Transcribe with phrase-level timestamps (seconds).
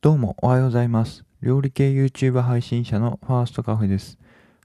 [0.00, 1.24] どうもおはようございます。
[1.42, 4.16] 料理系 YouTube 配信者のファーストカフェです。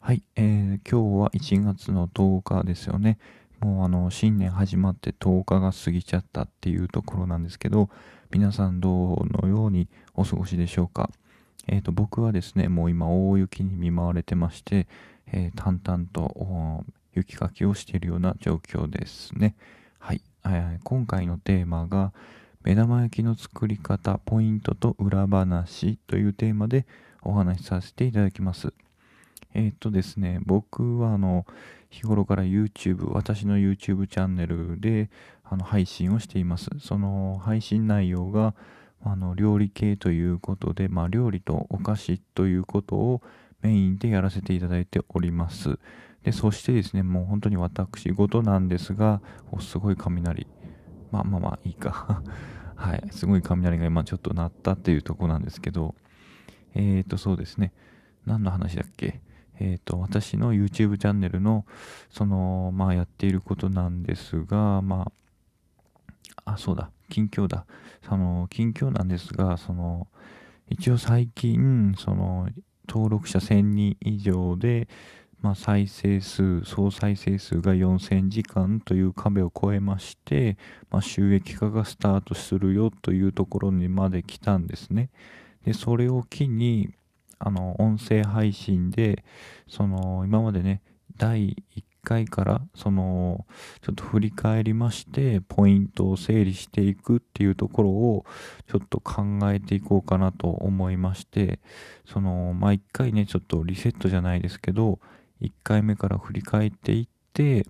[0.00, 3.16] はい、えー、今日は1月の10日ですよね。
[3.60, 7.90] もうあの、新年始まって10日が過ぎちゃったっていうところなんですけど、
[8.32, 11.10] 皆さんどのようにお過ごしでしょうか？
[11.68, 14.88] えっ、ー、と、僕はですね、もう今大雪に見舞われてまして、
[15.30, 19.54] えー、淡々と雪かきをしているような状況ですね。
[20.00, 20.22] はい、
[20.82, 22.12] 今回のテーマが、
[22.62, 26.86] 目玉焼きの作り方ポイントと裏話というテーマで
[27.22, 28.74] お話しさせていただきます。
[29.54, 31.46] えー、っとですね、僕はあの
[31.88, 35.08] 日頃から YouTube、私の YouTube チャンネルで
[35.42, 36.68] あの配信をしています。
[36.80, 38.54] その配信内容が
[39.02, 43.22] あの料理系ということで、まあ、料理とお菓子ということを
[43.62, 45.78] メインでやらせていただいております。
[46.24, 50.46] で、そしてですね、もう本当に私事なんですが、おすごい雷。
[51.10, 52.22] まあまあまあいいか
[52.76, 53.08] はい。
[53.10, 55.94] すごい雷が今ちょっと鳴ったっていうとこなんですけど、
[56.74, 57.72] えっ、ー、と、そうですね。
[58.26, 59.20] 何の話だっけ？
[59.58, 61.66] えっ、ー、と、私の YouTube チャンネルの、
[62.10, 65.12] その、まあやっていることなんですが、ま
[66.44, 67.66] あ、あ、そうだ、近況だ。
[68.02, 70.08] その、近況なんですが、その、
[70.68, 72.48] 一応最近、その、
[72.88, 74.88] 登録者1000人以上で、
[75.42, 80.58] まあ、再生数、総再生数が4000時間という壁を超えまして、
[80.90, 85.10] まあ、収益化がスタートするよというところにまで来たんですね。
[85.64, 86.94] で、それを機に、
[87.38, 89.24] あの、音声配信で、
[89.66, 90.82] その、今までね、
[91.16, 93.46] 第1回から、その、
[93.80, 98.26] ちょっと振り返りまして、ポイントを整理していくっていうところを、
[98.68, 101.60] ちょっと考えていこうかなと思いまして、
[102.04, 104.98] その、まあ、1回ね、ちょっとリセットじゃないですけど、
[105.40, 107.66] 1回目から振り返っていって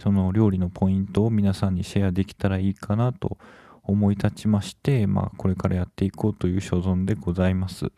[0.00, 3.38] その料理のポイントを皆さんにシェアできたらいいかなと
[3.82, 7.92] 思い立ちまして、まあ、これからやっていこうという所存でございます。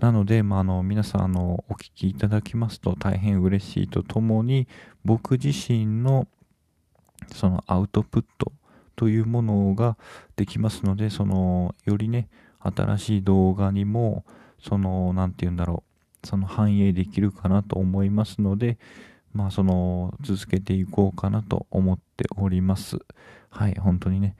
[0.00, 4.68] なので、まあ、あの皆さんあのお聞きいただきますと大変嬉しいとともに
[5.04, 6.28] 僕自身の
[7.32, 8.52] そのアウトプット
[8.94, 9.96] というものが
[10.36, 12.28] できますのでそのよりね
[12.60, 14.24] 新しい動画にも
[14.62, 15.85] その何て言うんだろう
[16.26, 18.78] その反映できるかなと思いますので、
[19.32, 22.98] まあ、その続けていこうかなと思っております。
[23.50, 24.36] はい、本当にね、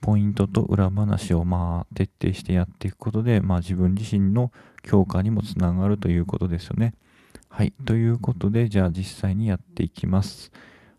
[0.00, 6.94] ポイントと裏話をまあ徹底してやっていくことで、まあ、自分自身の強化にもつながるということですよね。
[7.48, 10.50] はい、ということで、じゃあ実際にやっていきます。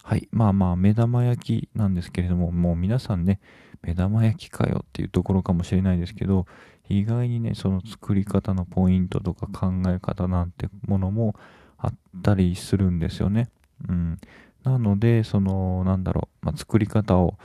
[0.04, 3.40] はい、まあまあ、目玉焼きなんですけれども、もう皆さんね、
[3.82, 6.46] 目玉焼きかよっていうところかもしれないですけど、
[6.90, 11.36] 意外にね、その作り方のポイントとか考え方なんてものも
[11.78, 13.50] あったりするんですよね。
[13.88, 14.18] うん。
[14.64, 17.38] なので、その、なんだろう、まあ、作り方を、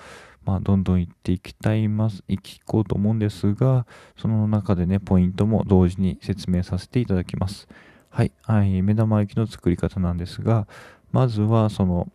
[0.44, 7.68] まあ、どんどん言っていきたいます、いきこうと思うんですが、その中でね、ポイントも同時に説明させていただきます。
[8.10, 8.32] はい。
[8.44, 10.66] はい、目玉焼きの作り方なんですが、
[11.12, 12.08] まずは、その、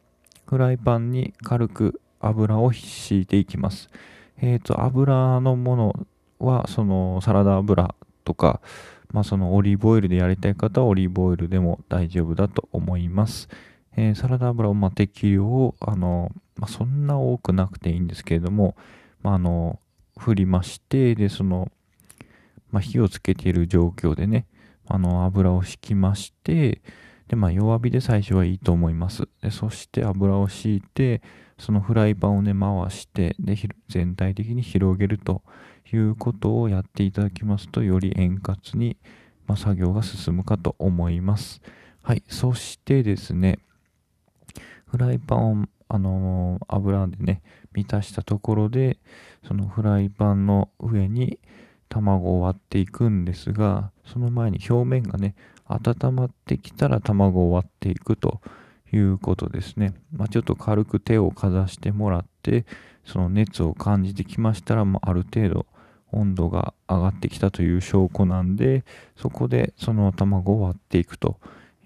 [0.47, 3.89] フライパンに軽く油を敷いていきます。
[4.37, 6.07] えっ、ー、と、油のもの
[6.43, 8.61] はそのサラダ油とか、
[9.11, 13.47] まあ、そのオリーブオイルでやりたい方はオリーブオイルでも大丈夫だと思います。
[13.95, 18.75] えー、サラダ油をま適量あの、まあ、そんな多くなくていいんですけれども、
[19.21, 19.79] まあ、あの
[20.17, 21.71] 振りましてでその、
[22.71, 24.47] ま火をつけている状況でね
[24.87, 26.81] あの油を敷きまして
[27.27, 29.27] で、ま、弱火で最初はいいと思います。
[29.41, 31.21] でそして油を敷いて
[31.57, 33.55] そのフライパンをね回してで
[33.87, 35.43] 全体的に広げると
[35.91, 38.97] いうことをやっていただきますと、より円滑に、
[39.47, 41.61] ま、作業が進むかと思います。
[42.01, 42.23] はい。
[42.27, 43.59] そしてですね、
[44.87, 47.41] フライパンを、あのー、油でね、
[47.73, 48.97] 満たしたところで、
[49.47, 51.39] そのフライパンの上に
[51.89, 58.41] 卵を割っていくんですが、その前に表面がね、温まってきたら卵を割っていくと
[58.91, 59.93] いうことですね。
[60.11, 62.65] まあ、ちょっと軽く手をかざしてもらって、
[63.05, 65.65] その熱を感じてきましたら、まあ、ある程度
[66.13, 68.83] 温度が上がってきたという証拠なんで、
[69.15, 71.37] そこでその卵を割っていくと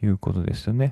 [0.03, 0.91] いうことですよね。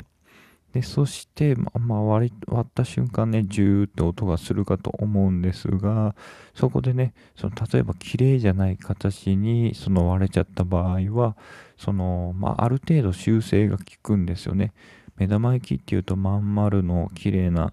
[0.75, 6.15] で、そして、まあ、割割った瞬間ね、ジューって音がするかと思うんですが、
[6.53, 11.37] そこでね、その例えば綺麗じゃない形にその割れちゃった場合は、
[11.77, 14.73] その、まあ、ある程度修正が効くんですよね。
[15.15, 17.71] 目玉焼きっていうとまん丸の綺麗な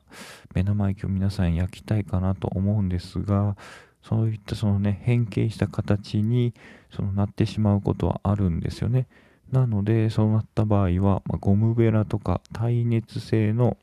[0.54, 3.56] 目玉焼きを皆さん焼きたいかなと思うんですが、
[4.02, 6.54] そういったそのね、変形した形に
[6.94, 9.06] そのなってしまうことはあるんですよね。
[9.50, 13.76] なので、そうなった場合は、まあ、ゴムベラとか耐熱性の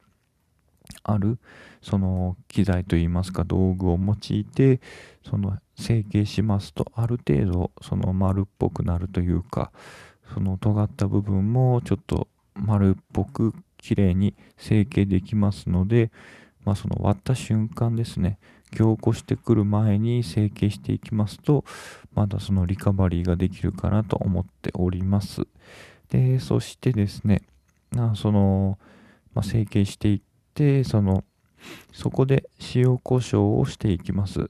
[1.03, 1.37] ある
[1.81, 4.81] その機材といいますか道具を用いて
[5.27, 9.71] その成形しますとある程度その丸っぽくなるというか
[10.33, 16.11] その尖った部分もちょっと丸っぽく綺麗に成形できますので、
[16.65, 18.37] まあ、その割った瞬間ですね
[18.71, 21.65] 凝固してくる前に成形していきますと
[22.13, 25.47] まだそのリカバリーができるかなと思っております。
[26.09, 27.41] でそしてですね
[28.15, 28.77] その、
[29.33, 30.21] まあ、成形していっ
[30.53, 31.23] てその
[31.91, 34.49] そこで塩コショウをしていきます。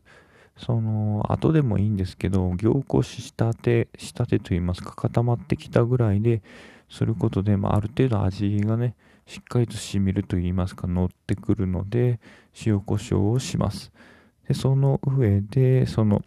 [0.57, 6.41] その後でもいいんですけど凝固したてしたてといいますか固まってきたぐらいで
[6.89, 8.93] することで、まあ、ある程度味がね
[9.29, 12.19] しっかりと染みるといいますか乗ってくるので
[12.65, 13.91] 塩コショウをします。
[14.47, 16.23] でその上でその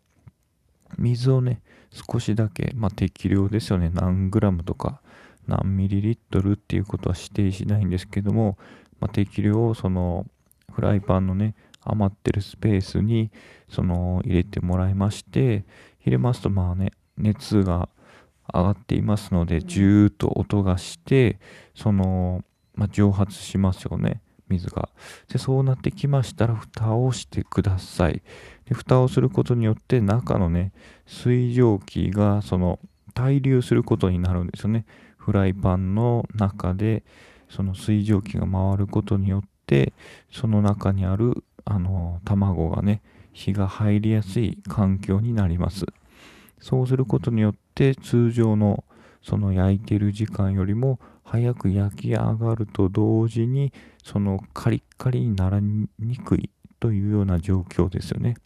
[0.96, 1.60] 水をね
[1.90, 3.90] 少しだけ、まあ、適量ですよね。
[3.92, 5.00] 何グラムとか
[5.48, 8.56] 何ミリリットルっていうことは指定しないんですけども、
[9.00, 10.24] まあ、適量をその
[10.72, 13.32] フライパンのね余ってるスペースに
[13.68, 15.64] その入れてもらいまして
[16.02, 17.88] 入れますとまあね熱が
[18.54, 21.40] 上がっていますのでジューッと音がして
[21.74, 24.88] その、まあ、蒸発しますよね水が。
[25.28, 28.22] でそうなってきましたら蓋をしてください。
[28.66, 30.72] で蓋をすることによって中のね
[31.06, 32.78] 水蒸気がその
[33.14, 34.86] 滞留することになるんですよね。
[35.16, 37.04] フライパンの中で
[37.48, 39.92] その水蒸気が回ることによって
[40.30, 43.02] その中にあるあの卵がね
[43.32, 45.86] 火が入りやすい環境になります。
[46.60, 48.84] そうすることによって通常の
[49.22, 53.72] その焼いてる時間よりも早く焼き上がると同時に
[54.02, 55.88] そのカリッカリにならに
[56.24, 58.36] くいというような状況ですよね。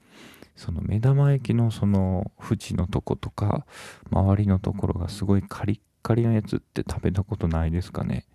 [0.57, 3.67] その目玉焼きのその縁のとことか
[4.11, 8.27] 周りのところがすごいカリッカリなやつって食べたことないですかね。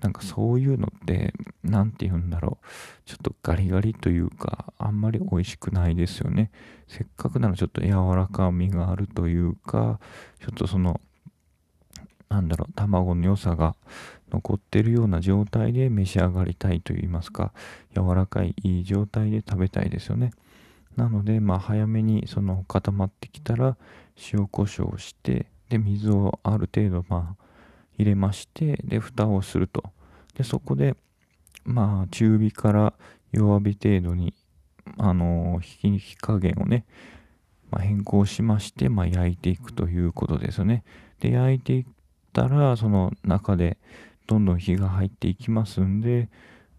[0.00, 1.32] なんかそういうのって、
[1.62, 2.66] 何て言うんだろう。
[3.06, 6.50] ちょっとガリガリというか、あんまり美味しくないですよね。
[6.86, 10.00] せっかくならちょっと柔らかみがあるというか、
[10.40, 11.00] ちょっとその、
[12.34, 13.76] なんだろう、卵の良さが
[14.30, 17.52] 残ってるような状態で召し上がりたいと言いますか、
[17.94, 20.32] 柔らかいいい状態で食べたいですよね。
[20.96, 23.76] なので、まあ早めにその固まってきたら
[24.32, 27.44] 塩コショウして、で、水をある程度まあ
[27.98, 29.84] 入れまして、で、蓋をすると。
[30.36, 30.96] で、そこで、
[31.64, 32.94] まあ、中火から
[33.32, 34.34] 弱火程度に、
[34.98, 36.84] あのー、火火加減をね、
[37.70, 40.82] まあ、変更しまして、まあ、焼いていくということですよね。
[41.20, 41.84] で、焼いていっ
[42.34, 43.78] たら、その中で
[44.26, 46.28] どんどん火が入っていきますんで、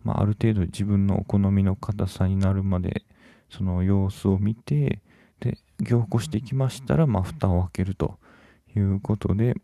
[0.03, 3.03] まあ、ある程度自分のお好みの硬さになるまで、
[3.49, 4.99] その様子を見て、
[5.39, 8.19] で、凝固してきましたら、まあ、蓋を開けると
[8.75, 9.55] いうことで、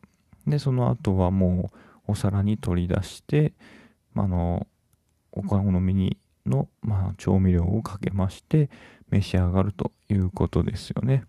[0.48, 1.72] で、その後はも
[2.08, 3.54] うお皿に取り出して、
[4.14, 4.68] まあの、
[5.32, 8.70] お好みにの、まあ、調味料をかけまして
[9.10, 11.24] 召し上がるということですよね。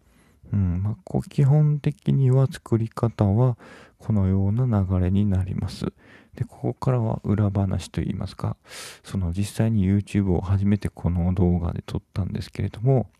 [0.52, 3.56] うんまあ、こう基本的には作り方は
[3.98, 5.86] このような流れになります。
[6.34, 8.56] で、ここからは裏話といいますか、
[9.04, 13.10] その実際に YouTube を初めてこの動画で撮ったんですけれども、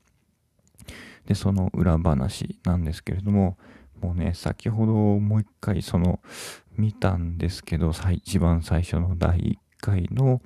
[1.27, 3.57] で、その裏話なんですけれども、
[4.01, 6.21] もうね、先ほどもう一回その
[6.77, 10.41] 見たんですけど、一番最初の第1回の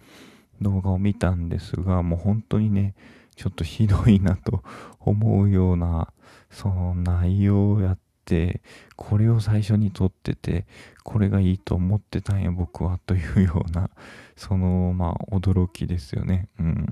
[0.60, 2.94] 動画を見たんですが、もう本当にね、
[3.36, 4.62] ちょっとひどいなと
[5.00, 6.12] 思うような、
[6.56, 8.62] その内容をやって、
[8.96, 10.66] これを最初に撮ってて、
[11.04, 13.90] これがいいと思ってたんや僕はというような、
[14.36, 16.48] そのまあ驚きですよね。
[16.58, 16.86] うん。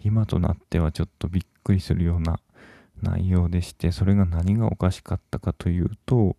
[0.00, 2.40] 今となってはちょっとびっくりするような
[3.00, 6.36] 内容でして、それが何がおかしかったかというと、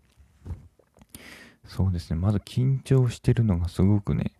[1.65, 4.33] そうですね、まず緊張してるのがすごくね、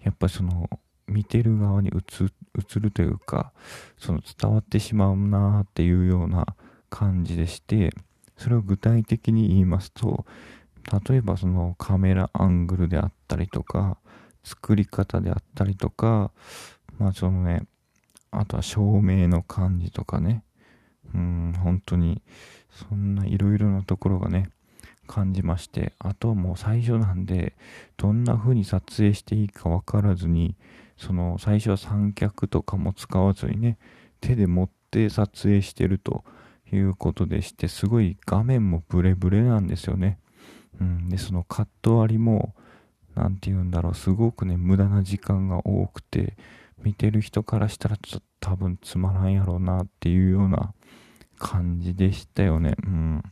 [0.00, 0.70] やっぱその、
[1.06, 3.52] 見てる側に映るというか、
[3.98, 6.46] その伝わってしまうなーっていうような
[6.92, 7.94] 感じでして、
[8.36, 10.26] それを具体的に言いますと、
[11.08, 13.96] 例えばそのカメラアングルであったりとか、
[14.44, 16.32] 作り方であったりとか、
[16.98, 17.62] まあそのね、
[18.30, 20.44] あとは照明の感じとかね、
[21.14, 22.20] うん、本当に、
[22.70, 24.50] そんないろいろなところがね、
[25.06, 27.54] 感じまして、あとはもう最初なんで、
[27.96, 30.56] どんな風に撮影していいかわからずに、
[30.98, 33.78] その最初は三脚とかも使わずにね、
[34.20, 36.24] 手で持って撮影してると
[36.76, 40.18] いうことでして、すごい画面もブレブレなんですよね。
[40.80, 42.54] うん、で、そのカット割りも、
[43.14, 46.36] 何て言うんだろう、すごくね、無駄な時間が多くて、
[46.82, 50.74] 見てる人からしたらちょっと多分つまらんやろうなっていうような
[51.38, 52.74] 感じでしたよね。
[52.84, 53.22] うん。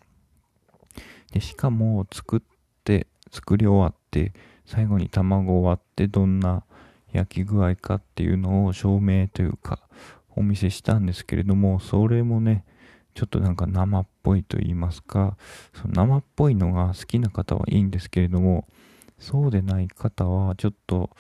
[1.33, 2.41] で、しかも作っ
[2.85, 4.33] て、作り終わって、
[4.67, 6.65] 最後に卵を割ってどんな
[7.13, 9.81] 焼き具合かっていうのを証明というか、
[10.37, 12.65] お見せしたんですけれども、それもね、
[13.15, 15.37] ちょっとなんか生っぽいと言いますか、
[15.75, 18.67] その生っぽいのが好きな方はいいんですけれども、
[19.19, 21.11] そうでない方はちょっと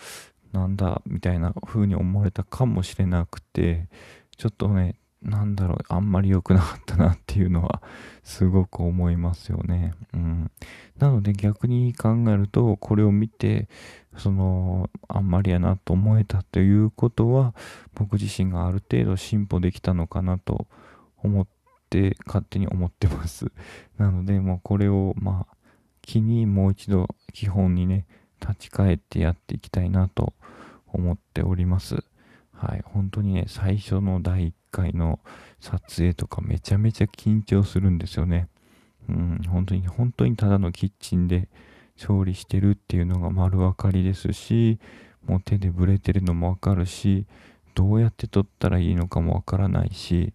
[0.52, 3.88] なんだみたいな風に思われたかもしれなくて、
[4.37, 7.82] ちょっとね、なんだろう、あんまり良くなかったなっていうのは
[8.23, 9.92] すごく思いますよね。
[10.14, 10.50] うん。
[10.99, 13.68] なので逆に考えると、これを見て、
[14.16, 17.54] その、あんまりやなと思えたということは、
[17.94, 20.66] 僕自身がある程度進歩できたのかなと
[21.23, 21.60] 思って、
[22.26, 23.52] 勝手に思ってます。
[23.99, 25.56] なので、もうこれを、まあ、
[26.02, 28.06] 気にもう一度基本にね、
[28.40, 30.32] 立ち返ってやっていきたいなと
[30.87, 32.04] 思っております。
[32.52, 35.20] はい、本当にね、最初の第1回の
[35.61, 38.49] 撮影とかめちゃめちゃ緊張するんですよね。
[39.09, 41.49] うん、本当に、本当にただのキッチンで
[41.97, 44.78] 調理してるっていうのが丸分かりですし、
[45.26, 47.26] もう手でブレてるのもわかるし、
[47.75, 50.32] どうやって撮ったらいいのかもわからないし、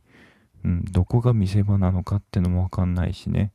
[0.66, 3.52] うん、どこが見せ場なのかってのもわかんないしね。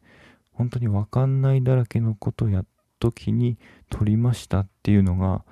[0.52, 2.66] 本当にわかんないだらけのことやっ
[3.00, 3.58] ときに
[3.90, 5.44] 撮りましたっていうのが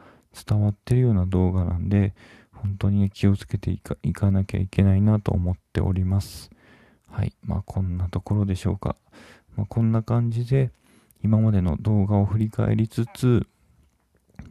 [0.47, 2.15] 伝わってるような動画なんで、
[2.53, 6.51] 本当に気をつけていかいかなきゃいけないなと思っております。
[7.11, 7.33] はい。
[7.43, 8.97] まあこんなところでしょうか。
[9.57, 10.71] まあ、こんな感じで
[11.25, 13.49] 今までの動画を振り返りつつ、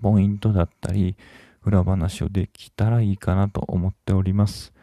[0.02, 1.16] ポイントだったり、
[1.64, 4.74] 裏話をできたらいいかなと思っております。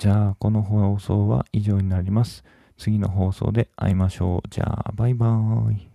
[0.00, 2.42] じゃあ、この放送は以上になります。
[2.78, 4.48] 次の放送で会いましょう。
[4.48, 5.89] じゃあ、バイバーイ。